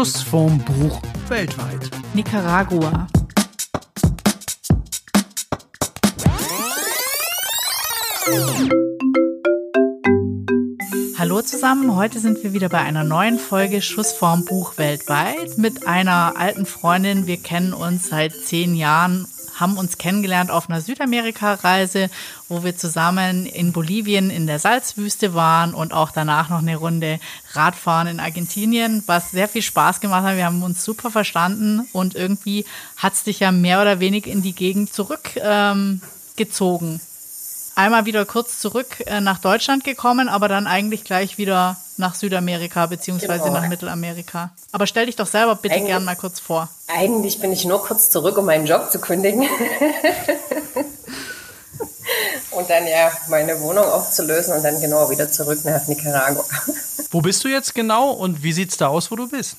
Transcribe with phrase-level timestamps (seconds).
[0.00, 1.90] Schuss vom Buch weltweit.
[2.14, 3.06] Nicaragua.
[11.18, 15.86] Hallo zusammen, heute sind wir wieder bei einer neuen Folge Schuss vorm Buch weltweit mit
[15.86, 17.26] einer alten Freundin.
[17.26, 19.26] Wir kennen uns seit zehn Jahren
[19.60, 22.10] haben uns kennengelernt auf einer Südamerika-Reise,
[22.48, 27.20] wo wir zusammen in Bolivien in der Salzwüste waren und auch danach noch eine Runde
[27.52, 30.36] Radfahren in Argentinien, was sehr viel Spaß gemacht hat.
[30.36, 32.64] Wir haben uns super verstanden und irgendwie
[32.96, 36.00] hat es dich ja mehr oder weniger in die Gegend zurückgezogen.
[36.94, 37.00] Ähm,
[37.80, 42.86] einmal wieder kurz zurück äh, nach Deutschland gekommen, aber dann eigentlich gleich wieder nach Südamerika
[42.86, 43.60] beziehungsweise genau.
[43.60, 44.50] nach Mittelamerika.
[44.72, 46.68] Aber stell dich doch selber bitte eigentlich, gern mal kurz vor.
[46.88, 49.42] Eigentlich bin ich nur kurz zurück, um meinen Job zu kündigen.
[52.50, 56.44] und dann ja meine Wohnung aufzulösen und dann genau wieder zurück nach Nicaragua.
[57.10, 59.56] Wo bist du jetzt genau und wie sieht es da aus, wo du bist?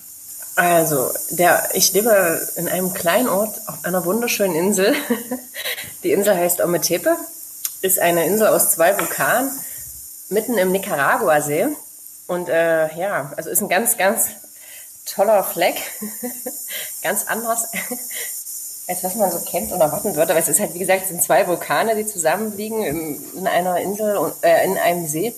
[0.55, 4.93] Also, der, ich lebe in einem kleinen Ort auf einer wunderschönen Insel.
[6.03, 7.15] Die Insel heißt Ometepe
[7.81, 9.51] ist eine Insel aus zwei Vulkanen
[10.29, 11.67] mitten im Nicaragua-See.
[12.27, 14.29] Und äh, ja, also ist ein ganz, ganz
[15.05, 15.75] toller Fleck.
[17.03, 17.65] ganz anders,
[18.87, 20.31] als was man so kennt und erwarten würde.
[20.31, 23.77] Aber es ist halt, wie gesagt, es sind zwei Vulkane, die zusammenliegen in, in einer
[23.79, 25.35] Insel, und, äh, in einem See.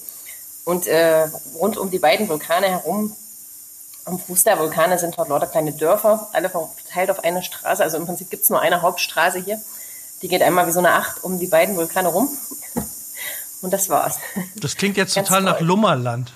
[0.65, 3.15] Und äh, rund um die beiden Vulkane herum,
[4.05, 7.81] am Fuß der Vulkane sind dort lauter kleine Dörfer, alle verteilt auf eine Straße.
[7.81, 9.59] Also im Prinzip gibt es nur eine Hauptstraße hier.
[10.23, 12.29] Die geht einmal wie so eine Acht um die beiden Vulkane rum.
[13.61, 14.19] Und das war's.
[14.55, 15.51] Das klingt jetzt total toll.
[15.51, 16.33] nach Lummerland.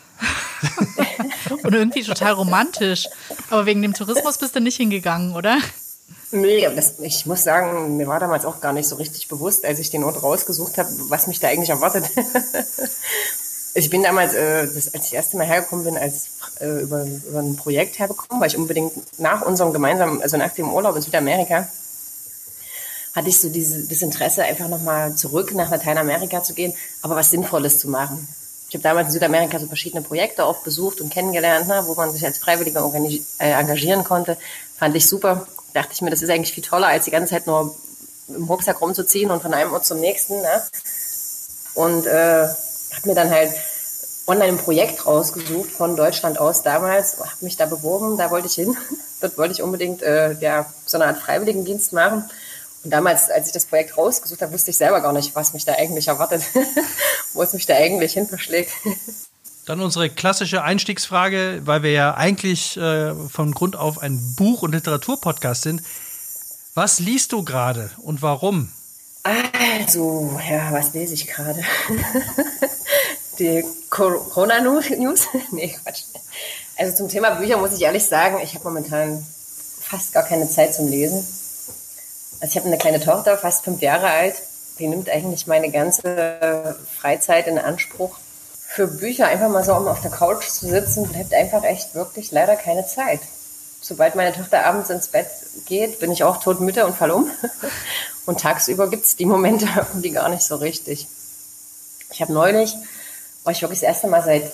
[1.64, 3.08] Und irgendwie total romantisch.
[3.50, 5.58] Aber wegen dem Tourismus bist du nicht hingegangen, oder?
[6.32, 9.80] Nee, das, ich muss sagen, mir war damals auch gar nicht so richtig bewusst, als
[9.80, 12.04] ich den Ort rausgesucht habe, was mich da eigentlich erwartet.
[13.74, 16.28] ich bin damals, äh, das, als ich das erste Mal hergekommen bin, als
[16.60, 20.74] äh, über, über ein Projekt hergekommen, weil ich unbedingt nach unserem gemeinsamen, also nach dem
[20.74, 21.70] Urlaub in Südamerika,
[23.17, 27.31] hatte ich so diese, das Interesse, einfach nochmal zurück nach Lateinamerika zu gehen, aber was
[27.31, 28.28] Sinnvolles zu machen.
[28.69, 32.11] Ich habe damals in Südamerika so verschiedene Projekte auch besucht und kennengelernt, ne, wo man
[32.11, 32.88] sich als Freiwilliger
[33.39, 34.38] äh, engagieren konnte.
[34.78, 35.47] Fand ich super.
[35.73, 37.75] Dachte ich mir, das ist eigentlich viel toller, als die ganze Zeit nur
[38.28, 40.39] im Rucksack rumzuziehen und von einem Ort zum nächsten.
[40.39, 40.63] Ne?
[41.73, 43.51] Und äh, habe mir dann halt
[44.28, 48.53] online ein Projekt rausgesucht von Deutschland aus damals, habe mich da beworben, da wollte ich
[48.53, 48.78] hin.
[49.22, 52.29] Dort wollte ich unbedingt äh, ja, so eine Art Freiwilligendienst machen.
[52.84, 55.66] Und damals, als ich das Projekt rausgesucht habe, wusste ich selber gar nicht, was mich
[55.66, 56.44] da eigentlich erwartet,
[57.34, 58.72] wo es mich da eigentlich hin verschlägt.
[59.66, 64.72] Dann unsere klassische Einstiegsfrage, weil wir ja eigentlich äh, von Grund auf ein Buch- und
[64.72, 65.82] Literaturpodcast sind.
[66.74, 68.72] Was liest du gerade und warum?
[69.24, 71.62] Also, ja, was lese ich gerade?
[73.40, 75.28] Die Corona-News?
[75.52, 76.04] nee, Quatsch.
[76.78, 79.26] Also zum Thema Bücher muss ich ehrlich sagen, ich habe momentan
[79.82, 81.28] fast gar keine Zeit zum Lesen.
[82.40, 84.36] Also ich habe eine kleine Tochter, fast fünf Jahre alt.
[84.80, 88.18] Die nimmt eigentlich meine ganze Freizeit in Anspruch.
[88.59, 92.31] Für Bücher einfach mal so, um auf der Couch zu sitzen, bleibt einfach echt wirklich
[92.31, 93.22] leider keine Zeit.
[93.81, 95.28] Sobald meine Tochter abends ins Bett
[95.66, 97.31] geht, bin ich auch todmüde und fall um.
[98.26, 101.08] Und tagsüber gibt es die Momente irgendwie gar nicht so richtig.
[102.12, 102.76] Ich habe neulich,
[103.46, 104.52] war ich wirklich das erste Mal seit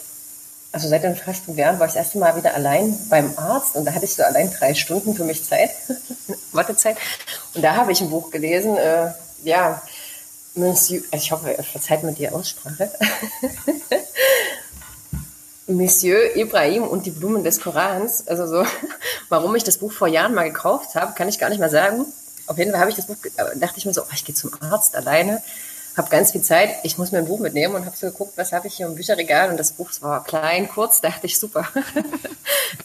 [0.74, 3.76] also seit den fast fünf Jahren war ich das erste Mal wieder allein beim Arzt
[3.76, 5.70] und da hatte ich so allein drei Stunden für mich Zeit,
[6.52, 6.98] Wartezeit.
[7.54, 9.12] Und da habe ich ein Buch gelesen, äh,
[9.44, 9.82] ja,
[10.56, 12.92] Monsieur, ich hoffe, verzeiht mir die Aussprache.
[15.68, 18.28] Monsieur Ibrahim und die Blumen des Korans.
[18.28, 18.66] Also so,
[19.30, 22.06] warum ich das Buch vor Jahren mal gekauft habe, kann ich gar nicht mehr sagen.
[22.48, 23.16] Auf jeden Fall habe ich das Buch,
[23.56, 25.42] dachte ich mir so, oh, ich gehe zum Arzt alleine
[25.98, 28.52] habe ganz viel Zeit, ich muss mir ein Buch mitnehmen und habe so geguckt, was
[28.52, 31.68] habe ich hier im Bücherregal und das Buch war klein, kurz, dachte ich, super.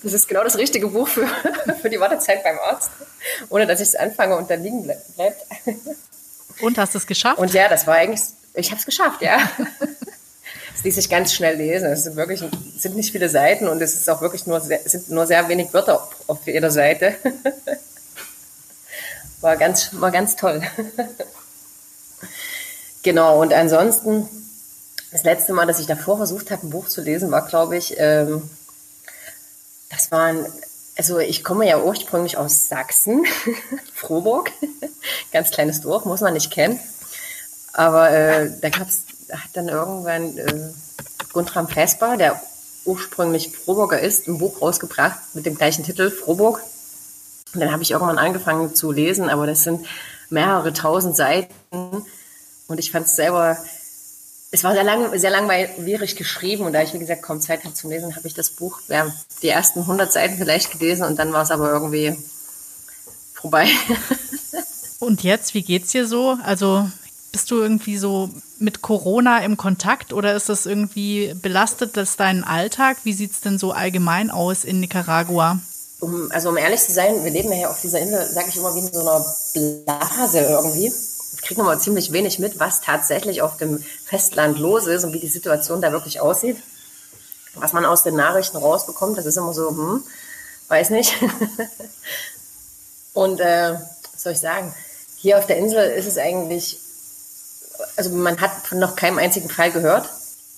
[0.02, 1.26] Das ist genau das richtige Buch für,
[1.82, 2.90] für die Wartezeit beim Arzt,
[3.48, 5.46] ohne dass ich es anfange und dann liegen bleibt.
[6.60, 7.38] Und hast du es geschafft?
[7.38, 8.20] Und ja, das war eigentlich,
[8.54, 9.38] ich habe es geschafft, ja.
[10.74, 11.90] Es ließ sich ganz schnell lesen.
[11.90, 12.40] Es sind wirklich,
[12.76, 15.74] sind nicht viele Seiten und es ist auch wirklich nur, es sind nur sehr wenig
[15.74, 17.16] Wörter auf jeder Seite.
[19.40, 20.62] War ganz, war ganz toll.
[23.08, 24.28] Genau, und ansonsten,
[25.12, 27.94] das letzte Mal, dass ich davor versucht habe, ein Buch zu lesen, war, glaube ich,
[27.96, 28.42] ähm,
[29.88, 30.44] das waren,
[30.94, 33.24] also ich komme ja ursprünglich aus Sachsen,
[33.94, 34.52] Frohburg,
[35.32, 36.78] ganz kleines Dorf, muss man nicht kennen.
[37.72, 40.68] Aber äh, da gab's, hat dann irgendwann äh,
[41.32, 42.38] Guntram Vesper, der
[42.84, 46.60] ursprünglich Frohburger ist, ein Buch rausgebracht mit dem gleichen Titel, Frohburg.
[47.54, 49.86] Und dann habe ich irgendwann angefangen zu lesen, aber das sind
[50.28, 52.04] mehrere tausend Seiten
[52.68, 53.58] und ich fand es selber
[54.50, 57.74] es war sehr, lang, sehr langweilig geschrieben und da ich, wie gesagt, kaum Zeit hatte
[57.74, 59.12] zum Lesen, habe ich das Buch, ja,
[59.42, 62.16] die ersten 100 Seiten vielleicht gelesen und dann war es aber irgendwie
[63.34, 63.68] vorbei.
[65.00, 66.38] und jetzt, wie geht's dir so?
[66.42, 66.90] Also
[67.30, 72.42] bist du irgendwie so mit Corona im Kontakt oder ist das irgendwie belastet das deinen
[72.42, 72.96] Alltag?
[73.04, 75.60] Wie sieht es denn so allgemein aus in Nicaragua?
[76.00, 78.56] Um, also um ehrlich zu sein, wir leben ja hier auf dieser Insel, sage ich
[78.56, 79.24] immer, wie in so einer
[79.84, 80.90] Blase irgendwie
[81.48, 85.28] kriegen wir ziemlich wenig mit, was tatsächlich auf dem Festland los ist und wie die
[85.28, 86.58] Situation da wirklich aussieht.
[87.54, 90.04] Was man aus den Nachrichten rausbekommt, das ist immer so, hm,
[90.68, 91.14] weiß nicht.
[93.14, 93.78] und äh,
[94.12, 94.74] was soll ich sagen?
[95.16, 96.78] Hier auf der Insel ist es eigentlich,
[97.96, 100.10] also man hat von noch keinem einzigen Fall gehört.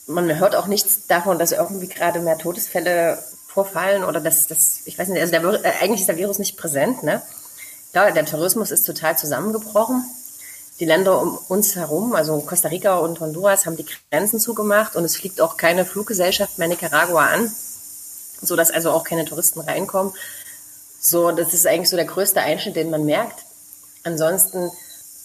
[0.08, 4.98] Man hört auch nichts davon, dass irgendwie gerade mehr Todesfälle vorfallen oder dass das, ich
[4.98, 7.22] weiß nicht, also der, äh, eigentlich ist der Virus nicht präsent, ne?
[7.92, 10.04] Klar, der Tourismus ist total zusammengebrochen
[10.80, 15.04] die Länder um uns herum, also Costa Rica und Honduras, haben die Grenzen zugemacht und
[15.04, 17.52] es fliegt auch keine Fluggesellschaft mehr Nicaragua an,
[18.40, 20.14] so dass also auch keine Touristen reinkommen.
[20.98, 23.44] So, das ist eigentlich so der größte Einschnitt, den man merkt.
[24.04, 24.70] Ansonsten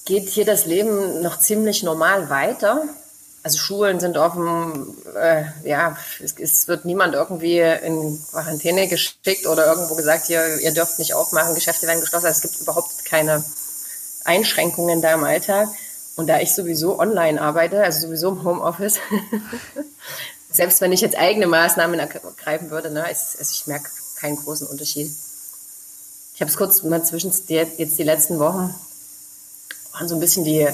[0.04, 2.84] geht hier das Leben noch ziemlich normal weiter.
[3.42, 9.68] Also Schulen sind offen, äh, ja, es, es, wird niemand irgendwie in Quarantäne geschickt oder
[9.68, 12.25] irgendwo gesagt, hier, ihr dürft nicht aufmachen, Geschäfte werden geschlossen.
[12.25, 13.44] Also es gibt überhaupt keine
[14.25, 15.69] Einschränkungen da im Alltag.
[16.16, 19.00] Und da ich sowieso online arbeite, also sowieso im Homeoffice,
[20.51, 23.89] selbst wenn ich jetzt eigene Maßnahmen ergreifen würde, ne, ist, ist, ich merke
[24.19, 25.12] keinen großen Unterschied.
[26.33, 28.74] Ich habe es kurz mal zwischen jetzt die letzten Wochen
[29.94, 30.68] waren so ein bisschen die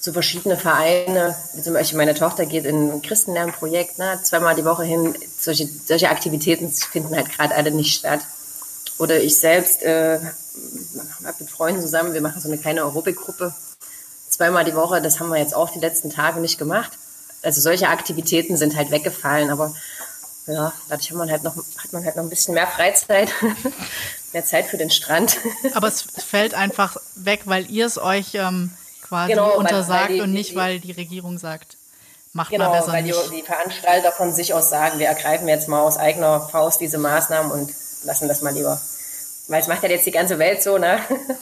[0.00, 4.84] so verschiedene Vereine, zum Beispiel meine Tochter geht in ein Christenlernprojekt, ne, zweimal die Woche
[4.84, 5.16] hin.
[5.38, 8.20] Solche, solche Aktivitäten finden halt gerade alle nicht statt.
[8.98, 10.18] Oder ich selbst äh,
[11.38, 13.54] mit Freunden zusammen, wir machen so eine kleine Aerobic-Gruppe
[14.28, 15.00] zweimal die Woche.
[15.00, 16.92] Das haben wir jetzt auch die letzten Tage nicht gemacht.
[17.42, 19.72] Also solche Aktivitäten sind halt weggefallen, aber
[20.46, 23.32] ja, dadurch hat man halt noch, hat man halt noch ein bisschen mehr Freizeit,
[24.32, 25.36] mehr Zeit für den Strand.
[25.74, 28.70] Aber es fällt einfach weg, weil ihr es euch ähm,
[29.02, 31.76] quasi genau, untersagt weil, weil die, und nicht, die, weil die Regierung sagt,
[32.32, 33.16] macht genau, mal besser weil nicht.
[33.30, 36.98] die, die Veranstalter von sich aus sagen, wir ergreifen jetzt mal aus eigener Faust diese
[36.98, 37.72] Maßnahmen und
[38.04, 38.80] lassen das mal lieber
[39.48, 41.00] weil es macht ja jetzt die ganze Welt so, ne?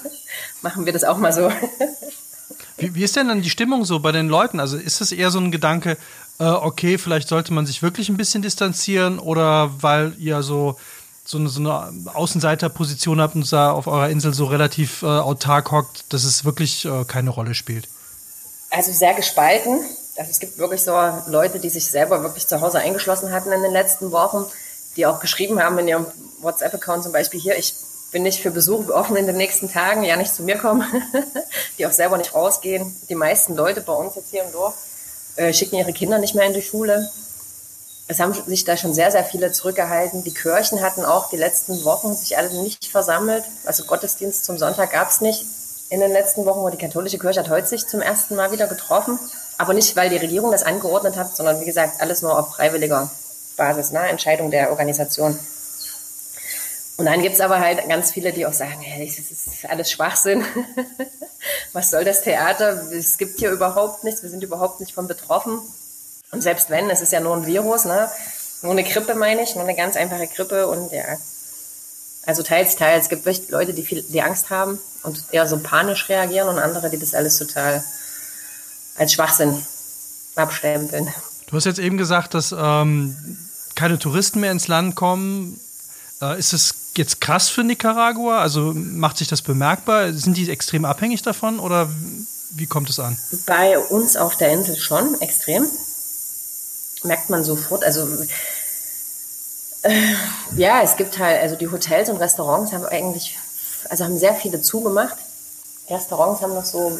[0.62, 1.50] Machen wir das auch mal so.
[2.78, 4.60] wie, wie, ist denn dann die Stimmung so bei den Leuten?
[4.60, 5.98] Also ist es eher so ein Gedanke,
[6.38, 10.76] äh, okay, vielleicht sollte man sich wirklich ein bisschen distanzieren oder weil ihr so,
[11.24, 15.72] so eine, so eine Außenseiterposition habt und da auf eurer Insel so relativ äh, autark
[15.72, 17.88] hockt, dass es wirklich äh, keine Rolle spielt?
[18.70, 19.80] Also sehr gespalten.
[20.16, 20.92] Also es gibt wirklich so
[21.26, 24.46] Leute, die sich selber wirklich zu Hause eingeschlossen hatten in den letzten Wochen,
[24.96, 26.06] die auch geschrieben haben in ihrem
[26.40, 27.74] WhatsApp-Account zum Beispiel hier, ich
[28.12, 30.84] bin nicht für Besuch offen in den nächsten Tagen, ja nicht zu mir kommen,
[31.78, 32.94] die auch selber nicht rausgehen.
[33.08, 34.74] Die meisten Leute bei uns jetzt hier im Dorf
[35.36, 37.10] äh, schicken ihre Kinder nicht mehr in die Schule.
[38.08, 40.22] Es haben sich da schon sehr, sehr viele zurückgehalten.
[40.22, 43.44] Die Kirchen hatten auch die letzten Wochen sich alle nicht versammelt.
[43.64, 45.44] Also Gottesdienst zum Sonntag gab es nicht
[45.90, 46.60] in den letzten Wochen.
[46.60, 49.18] Und die katholische Kirche hat heute sich zum ersten Mal wieder getroffen.
[49.58, 53.10] Aber nicht, weil die Regierung das angeordnet hat, sondern wie gesagt, alles nur auf freiwilliger
[53.56, 54.00] Basis, ne?
[54.08, 55.38] Entscheidung der Organisation.
[56.98, 60.44] Und dann gibt's aber halt ganz viele, die auch sagen, hey, das ist alles Schwachsinn.
[61.72, 62.90] Was soll das Theater?
[62.92, 65.60] Es gibt hier überhaupt nichts, wir sind überhaupt nicht von betroffen.
[66.32, 68.10] Und selbst wenn, es ist ja nur ein Virus, ne?
[68.62, 71.04] Nur eine Grippe meine ich, nur eine ganz einfache Grippe und ja.
[72.24, 73.04] Also teils, teils.
[73.04, 76.90] Es gibt Leute, die viel, die Angst haben und eher so panisch reagieren und andere,
[76.90, 77.84] die das alles total
[78.96, 79.64] als Schwachsinn
[80.34, 81.12] abstempeln.
[81.46, 83.16] Du hast jetzt eben gesagt, dass ähm,
[83.74, 85.60] keine Touristen mehr ins Land kommen.
[86.20, 88.40] Äh, ist es jetzt krass für Nicaragua?
[88.40, 90.12] Also macht sich das bemerkbar?
[90.12, 91.88] Sind die extrem abhängig davon oder
[92.50, 93.16] wie kommt es an?
[93.46, 95.66] Bei uns auf der Insel schon extrem.
[97.04, 97.84] Merkt man sofort.
[97.84, 98.08] Also
[99.82, 100.14] äh,
[100.56, 103.38] ja, es gibt halt, also die Hotels und Restaurants haben eigentlich,
[103.88, 105.16] also haben sehr viele zugemacht.
[105.88, 106.98] Restaurants haben noch so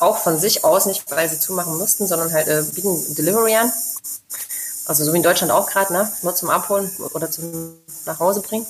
[0.00, 3.72] auch von sich aus, nicht weil sie zumachen mussten, sondern halt äh, bieten Delivery an.
[4.86, 6.12] Also so wie in Deutschland auch gerade, ne?
[6.22, 7.74] Nur zum Abholen oder zum
[8.04, 8.66] nach Hause bringen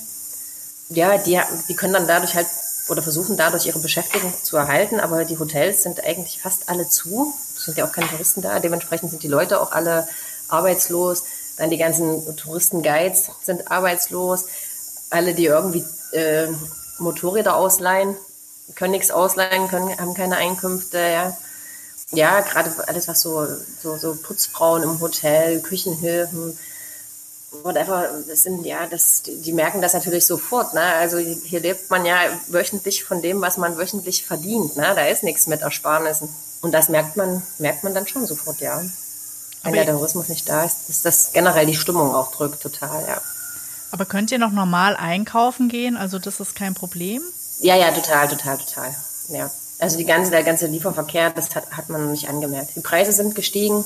[0.89, 2.47] ja, die, die können dann dadurch halt
[2.89, 7.33] oder versuchen dadurch ihre Beschäftigung zu erhalten, aber die Hotels sind eigentlich fast alle zu.
[7.55, 8.59] Es sind ja auch keine Touristen da.
[8.59, 10.07] Dementsprechend sind die Leute auch alle
[10.47, 11.23] arbeitslos.
[11.57, 14.45] Dann die ganzen Touristenguides sind arbeitslos.
[15.09, 15.83] Alle, die irgendwie
[16.13, 16.47] äh,
[16.99, 18.15] Motorräder ausleihen,
[18.75, 20.97] können nichts ausleihen, können, haben keine Einkünfte.
[20.97, 21.37] Ja,
[22.11, 23.45] ja gerade alles, was so,
[23.81, 26.57] so, so Putzfrauen im Hotel, Küchenhilfen,
[27.63, 30.73] whatever, das sind ja, das, die merken das natürlich sofort.
[30.73, 30.81] Ne?
[30.81, 34.75] Also hier lebt man ja wöchentlich von dem, was man wöchentlich verdient.
[34.75, 34.93] Ne?
[34.95, 36.29] Da ist nichts mit Ersparnissen.
[36.61, 38.81] Und das merkt man, merkt man dann schon sofort, ja.
[39.63, 43.21] Wenn der Tourismus nicht da ist, dass das generell die Stimmung auch drückt, total, ja.
[43.91, 45.97] Aber könnt ihr noch normal einkaufen gehen?
[45.97, 47.21] Also das ist kein Problem?
[47.59, 48.95] Ja, ja, total, total, total.
[49.29, 49.51] Ja.
[49.79, 52.75] Also die ganze, der ganze Lieferverkehr, das hat, hat man noch nicht angemerkt.
[52.75, 53.85] Die Preise sind gestiegen,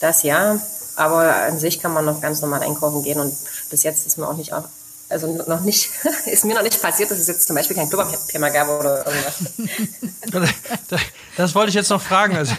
[0.00, 0.60] das ja,
[0.96, 3.32] aber an sich kann man noch ganz normal einkaufen gehen und
[3.70, 4.64] bis jetzt ist mir auch nicht auch,
[5.08, 5.90] also noch nicht,
[6.26, 9.06] ist mir noch nicht passiert, dass es jetzt zum Beispiel kein Klopapier mehr gab oder
[9.06, 10.50] irgendwas.
[11.36, 12.36] das wollte ich jetzt noch fragen.
[12.36, 12.54] Also,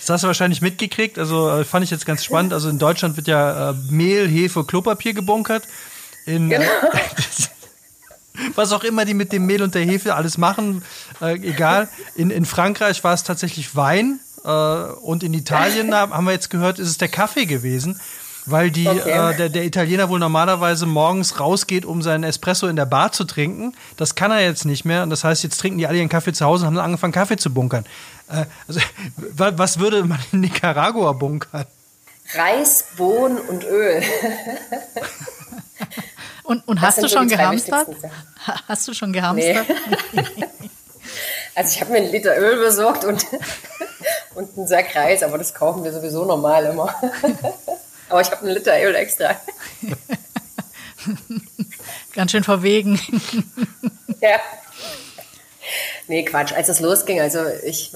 [0.00, 1.18] das hast du wahrscheinlich mitgekriegt.
[1.18, 2.52] Also äh, fand ich jetzt ganz spannend.
[2.52, 5.64] Also in Deutschland wird ja äh, Mehl, Hefe, Klopapier gebunkert.
[6.26, 6.70] In, äh, genau.
[8.54, 10.82] Was auch immer die mit dem Mehl und der Hefe alles machen,
[11.20, 11.88] äh, egal.
[12.14, 16.78] In, in Frankreich war es tatsächlich Wein äh, und in Italien, haben wir jetzt gehört,
[16.78, 18.00] ist es der Kaffee gewesen
[18.46, 19.10] weil die, okay.
[19.10, 23.24] äh, der, der Italiener wohl normalerweise morgens rausgeht, um seinen Espresso in der Bar zu
[23.24, 23.74] trinken.
[23.96, 25.02] Das kann er jetzt nicht mehr.
[25.02, 27.12] Und das heißt, jetzt trinken die alle ihren Kaffee zu Hause und haben dann angefangen,
[27.12, 27.84] Kaffee zu bunkern.
[28.28, 28.80] Äh, also,
[29.36, 31.66] was würde man in Nicaragua bunkern?
[32.34, 34.02] Reis, Bohnen und Öl.
[36.44, 37.88] und, und hast du schon gehamstert?
[38.68, 39.66] Hast du schon gehamstert?
[40.12, 40.24] Nee.
[41.54, 43.24] also ich habe mir einen Liter Öl besorgt und,
[44.34, 46.94] und einen Sack Reis, aber das kaufen wir sowieso normal immer.
[48.08, 49.34] Aber ich habe einen Liter Öl extra.
[52.14, 53.00] Ganz schön verwegen.
[54.20, 54.38] ja.
[56.06, 56.52] Nee, Quatsch.
[56.52, 57.92] Als es losging, also ich,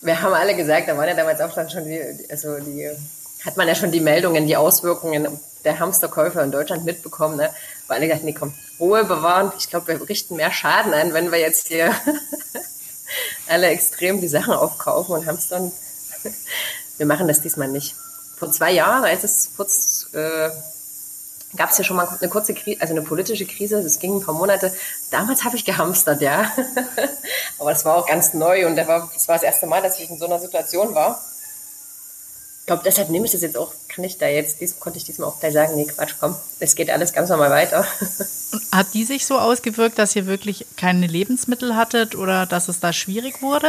[0.00, 2.90] wir haben alle gesagt, da waren ja damals auch dann schon die, also die,
[3.44, 7.50] hat man ja schon die Meldungen, die Auswirkungen der Hamsterkäufer in Deutschland mitbekommen, ne?
[7.86, 9.52] Weil alle gesagt, nee, komm, Ruhe bewahren.
[9.58, 11.94] Ich glaube, wir richten mehr Schaden an, wenn wir jetzt hier
[13.48, 15.72] alle extrem die Sachen aufkaufen und hamstern.
[16.96, 17.96] Wir machen das diesmal nicht
[18.36, 20.50] vor zwei Jahren, als es kurz äh,
[21.56, 24.22] gab es ja schon mal eine kurze Krise, also eine politische Krise, das ging ein
[24.22, 24.72] paar Monate.
[25.10, 26.50] Damals habe ich gehamstert, ja.
[27.58, 30.18] Aber das war auch ganz neu und das war das erste Mal, dass ich in
[30.18, 31.22] so einer Situation war.
[32.70, 35.04] Ich glaube, deshalb nehme ich das jetzt auch, kann ich da jetzt, dies, konnte ich
[35.04, 37.84] diesmal auch gleich sagen, nee, Quatsch, komm, es geht alles ganz normal weiter.
[38.72, 42.92] Hat die sich so ausgewirkt, dass ihr wirklich keine Lebensmittel hattet oder dass es da
[42.92, 43.66] schwierig wurde?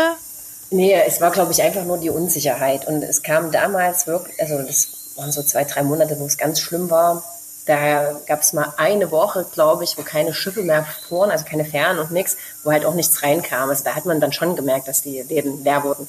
[0.69, 2.87] Nee, es war, glaube ich, einfach nur die Unsicherheit.
[2.87, 6.59] Und es kam damals wirklich, also das waren so zwei, drei Monate, wo es ganz
[6.59, 7.23] schlimm war.
[7.65, 11.65] Da gab es mal eine Woche, glaube ich, wo keine Schiffe mehr fuhren, also keine
[11.65, 13.71] Fähren und nichts, wo halt auch nichts reinkam.
[13.71, 16.07] Also da hat man dann schon gemerkt, dass die Läden leer wurden.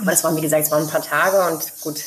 [0.00, 2.02] Aber das waren, wie gesagt, es waren ein paar Tage und gut.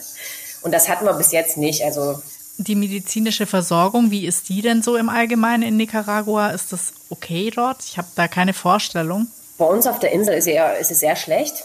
[0.62, 1.82] und das hatten wir bis jetzt nicht.
[1.82, 2.20] Also
[2.58, 6.50] die medizinische Versorgung, wie ist die denn so im Allgemeinen in Nicaragua?
[6.50, 7.84] Ist das okay dort?
[7.84, 9.26] Ich habe da keine Vorstellung.
[9.58, 11.64] Bei uns auf der Insel ist, eher, ist es sehr schlecht.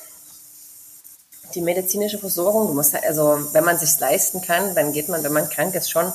[1.56, 5.34] Die medizinische Versorgung, du musst, also wenn man sich leisten kann, dann geht man, wenn
[5.34, 6.12] man krank ist, schon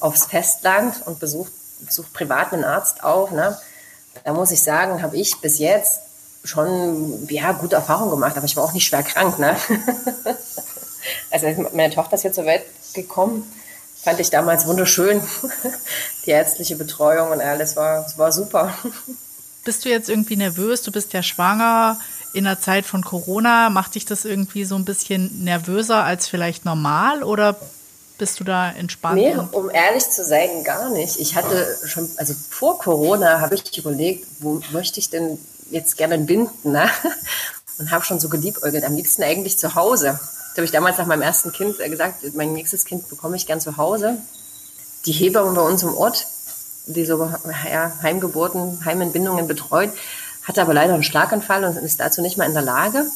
[0.00, 3.30] aufs Festland und besucht, besucht privat einen Arzt auf.
[3.30, 3.58] Ne?
[4.24, 6.00] Da muss ich sagen, habe ich bis jetzt
[6.44, 9.38] schon ja, gute Erfahrungen gemacht, aber ich war auch nicht schwer krank.
[9.38, 9.56] Ne?
[11.30, 13.44] also meine Tochter ist jetzt zur Welt gekommen,
[14.02, 15.22] fand ich damals wunderschön.
[16.26, 18.74] Die ärztliche Betreuung und alles war, war super.
[19.64, 20.82] Bist du jetzt irgendwie nervös?
[20.82, 21.98] Du bist ja schwanger
[22.32, 23.68] in der Zeit von Corona.
[23.68, 27.56] Macht dich das irgendwie so ein bisschen nervöser als vielleicht normal oder
[28.20, 29.16] bist du da entspannt?
[29.16, 31.18] Nee, um ehrlich zu sein, gar nicht.
[31.18, 35.38] Ich hatte schon, also vor Corona habe ich überlegt, wo möchte ich denn
[35.70, 36.88] jetzt gerne binden, ne?
[37.78, 40.20] Und habe schon so geliebäugelt, am liebsten eigentlich zu Hause.
[40.50, 43.58] Das habe ich damals nach meinem ersten Kind gesagt, mein nächstes Kind bekomme ich gern
[43.58, 44.18] zu Hause.
[45.06, 46.26] Die Hebamme bei uns im Ort,
[46.84, 47.24] die so
[47.70, 49.90] ja, Heimgeburten, Heimentbindungen betreut,
[50.42, 53.06] hatte aber leider einen Schlaganfall und ist dazu nicht mehr in der Lage.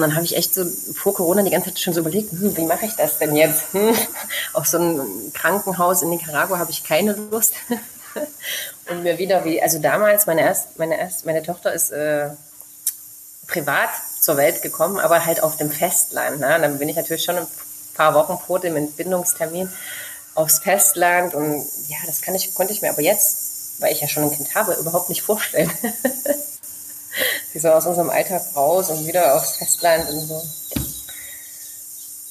[0.00, 2.56] Und dann habe ich echt so vor Corona die ganze Zeit schon so überlegt, hm,
[2.56, 3.72] wie mache ich das denn jetzt?
[3.72, 3.94] Hm,
[4.54, 7.54] auf so ein Krankenhaus in Nicaragua habe ich keine Lust.
[8.90, 12.30] und mir wieder wie, also damals, meine, erst, meine, erst, meine Tochter ist äh,
[13.46, 13.90] privat
[14.20, 16.40] zur Welt gekommen, aber halt auf dem Festland.
[16.40, 16.58] Ne?
[16.60, 17.46] Dann bin ich natürlich schon ein
[17.94, 19.70] paar Wochen vor dem Entbindungstermin
[20.34, 24.08] aufs Festland und ja, das kann ich, konnte ich mir aber jetzt, weil ich ja
[24.08, 25.70] schon ein Kind habe, überhaupt nicht vorstellen.
[27.52, 30.42] Sie so aus unserem Alltag raus und wieder aufs Festland und so.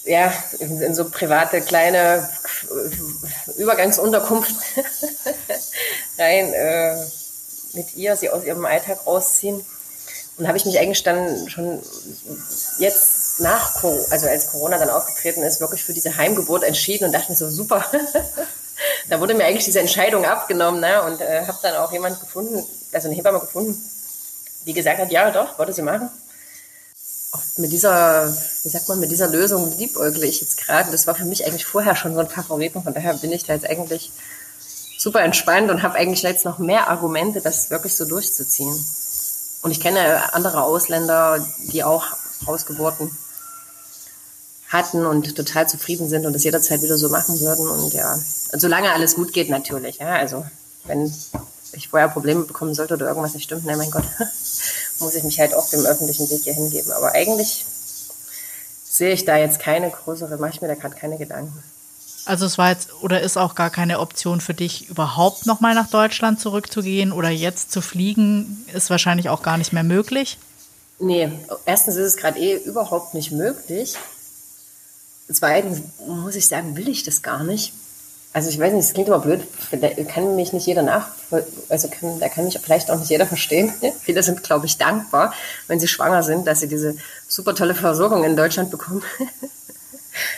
[0.05, 2.27] Ja, in, in so private kleine
[3.57, 4.55] Übergangsunterkunft
[6.17, 7.05] rein äh,
[7.73, 9.63] mit ihr, sie aus ihrem Alltag rausziehen.
[10.37, 11.81] Und habe ich mich eigentlich dann schon
[12.77, 17.31] jetzt nach, also als Corona dann aufgetreten ist, wirklich für diese Heimgeburt entschieden und dachte
[17.31, 17.85] mir so, super.
[19.09, 21.03] da wurde mir eigentlich diese Entscheidung abgenommen ne?
[21.03, 23.77] und äh, habe dann auch jemand gefunden, also eine Hebamme gefunden,
[24.65, 26.09] die gesagt hat, ja doch, wollte sie machen.
[27.31, 28.27] Auch mit dieser,
[28.63, 30.91] wie sagt man, mit dieser Lösung liebäugle ich jetzt gerade.
[30.91, 33.43] Das war für mich eigentlich vorher schon so ein Favorit und von daher bin ich
[33.43, 34.11] da jetzt eigentlich
[34.97, 38.73] super entspannt und habe eigentlich jetzt noch mehr Argumente, das wirklich so durchzuziehen.
[39.61, 42.05] Und ich kenne andere Ausländer, die auch
[42.45, 43.11] Hausgeburten
[44.69, 47.67] hatten und total zufrieden sind und das jederzeit wieder so machen würden.
[47.67, 48.17] Und ja,
[48.53, 49.97] solange alles gut geht natürlich.
[49.97, 50.45] Ja, also
[50.85, 51.13] wenn
[51.73, 54.05] ich vorher Probleme bekommen sollte oder irgendwas nicht stimmt, nein, mein Gott,
[54.99, 56.91] muss ich mich halt auch dem öffentlichen Weg hier hingeben.
[56.91, 57.65] Aber eigentlich
[58.89, 61.63] sehe ich da jetzt keine größere, mache ich mir da gerade keine Gedanken.
[62.25, 65.89] Also es war jetzt oder ist auch gar keine Option für dich, überhaupt nochmal nach
[65.89, 70.37] Deutschland zurückzugehen oder jetzt zu fliegen, ist wahrscheinlich auch gar nicht mehr möglich?
[70.99, 71.31] Nee,
[71.65, 73.95] erstens ist es gerade eh überhaupt nicht möglich.
[75.31, 77.73] Zweitens muss ich sagen, will ich das gar nicht.
[78.31, 81.07] Also ich weiß nicht, es klingt immer blöd, da kann mich nicht jeder nach,
[81.67, 83.73] also kann, da kann mich vielleicht auch nicht jeder verstehen.
[84.01, 85.33] Viele sind, glaube ich, dankbar,
[85.67, 86.95] wenn sie schwanger sind, dass sie diese
[87.27, 89.03] super tolle Versorgung in Deutschland bekommen.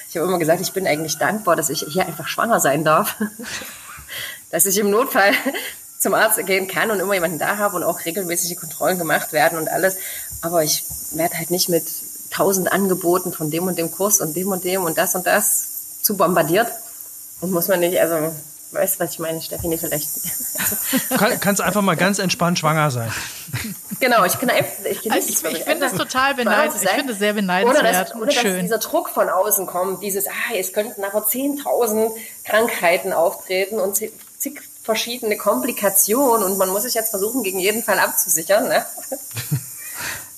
[0.09, 3.15] Ich habe immer gesagt, ich bin eigentlich dankbar, dass ich hier einfach schwanger sein darf.
[4.51, 5.31] Dass ich im Notfall
[5.97, 9.57] zum Arzt gehen kann und immer jemanden da habe und auch regelmäßige Kontrollen gemacht werden
[9.57, 9.95] und alles.
[10.41, 10.83] Aber ich
[11.13, 11.85] werde halt nicht mit
[12.31, 16.01] tausend Angeboten von dem und dem Kurs und dem und dem und das und das
[16.01, 16.67] zu bombardiert.
[17.41, 18.33] Und muss man nicht, also,
[18.71, 20.07] weißt du, was ich meine, Steffi, nicht vielleicht.
[21.09, 23.11] Du kann, kannst einfach mal ganz entspannt schwanger sein.
[23.99, 26.91] Genau, ich kann einfach, ich, also ich, ich finde es total beneidenswert.
[26.91, 28.53] Ich finde es sehr beneidenswert ohne dass, und ohne, schön.
[28.53, 32.11] dass dieser Druck von außen kommt, dieses, ah, es könnten aber 10.000
[32.45, 34.13] Krankheiten auftreten und zig
[34.83, 38.67] verschiedene Komplikationen und man muss sich jetzt versuchen, gegen jeden Fall abzusichern.
[38.67, 38.85] Ne?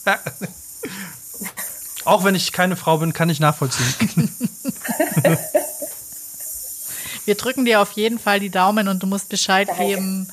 [0.05, 0.19] Ja.
[2.03, 4.36] Auch wenn ich keine Frau bin, kann ich nachvollziehen.
[7.25, 9.86] Wir drücken dir auf jeden Fall die Daumen und du musst Bescheid Danke.
[9.86, 10.27] geben,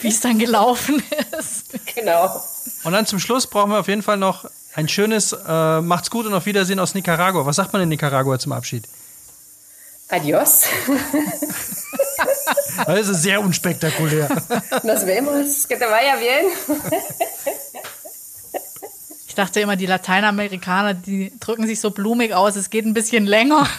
[0.00, 1.02] wie es dann gelaufen
[1.38, 1.66] ist.
[1.94, 2.42] Genau.
[2.84, 6.26] Und dann zum Schluss brauchen wir auf jeden Fall noch ein schönes äh, Macht's gut
[6.26, 7.44] und auf Wiedersehen aus Nicaragua.
[7.44, 8.84] Was sagt man in Nicaragua zum Abschied?
[10.08, 10.64] Adios.
[12.86, 14.28] Das ist sehr unspektakulär.
[14.82, 15.66] Nos vemos.
[15.66, 16.46] Que te vaya bien.
[19.26, 23.26] Ich dachte immer, die Lateinamerikaner, die drücken sich so blumig aus, es geht ein bisschen
[23.26, 23.66] länger.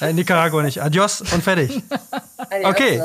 [0.00, 0.82] In Nicaragua nicht.
[0.82, 1.82] Adios und fertig.
[2.64, 3.00] Okay.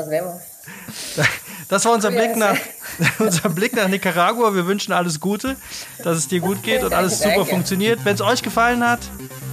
[1.68, 2.56] Das war unser Blick, nach,
[3.18, 4.54] unser Blick nach Nicaragua.
[4.54, 5.56] Wir wünschen alles Gute,
[6.02, 8.04] dass es dir gut geht und alles super funktioniert.
[8.04, 9.00] Wenn es euch gefallen hat,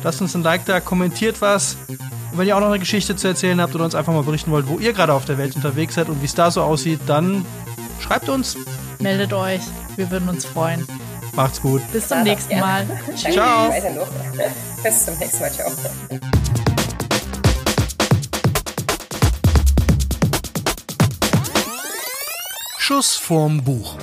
[0.03, 1.75] lasst uns ein Like da, kommentiert was.
[1.89, 4.51] Und wenn ihr auch noch eine Geschichte zu erzählen habt oder uns einfach mal berichten
[4.51, 6.99] wollt, wo ihr gerade auf der Welt unterwegs seid und wie es da so aussieht,
[7.07, 7.45] dann
[7.99, 8.57] schreibt uns.
[8.99, 9.61] Meldet euch,
[9.95, 10.87] wir würden uns freuen.
[11.35, 11.81] Macht's gut.
[11.91, 12.85] Bis zum nächsten Mal.
[13.15, 13.71] Ciao.
[14.83, 15.51] Bis zum nächsten Mal.
[15.51, 15.71] Ciao.
[22.85, 23.95] Schuss vorm Buch.